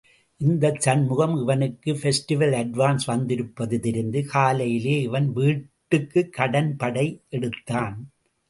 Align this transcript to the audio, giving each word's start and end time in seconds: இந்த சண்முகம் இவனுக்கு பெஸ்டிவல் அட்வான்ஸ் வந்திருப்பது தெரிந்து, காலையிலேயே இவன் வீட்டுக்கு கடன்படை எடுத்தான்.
இந்த 0.41 0.75
சண்முகம் 0.79 1.41
இவனுக்கு 1.41 1.91
பெஸ்டிவல் 1.93 2.55
அட்வான்ஸ் 2.61 3.05
வந்திருப்பது 3.05 3.79
தெரிந்து, 3.79 4.25
காலையிலேயே 4.25 5.01
இவன் 5.01 5.33
வீட்டுக்கு 5.33 6.29
கடன்படை 6.37 7.07
எடுத்தான். 7.29 7.95